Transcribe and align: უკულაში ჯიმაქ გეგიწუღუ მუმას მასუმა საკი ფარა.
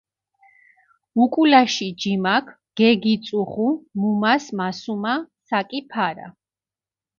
უკულაში 1.23 1.87
ჯიმაქ 2.01 2.45
გეგიწუღუ 2.79 3.67
მუმას 3.99 4.45
მასუმა 4.57 5.15
საკი 5.49 5.79
ფარა. 5.91 6.27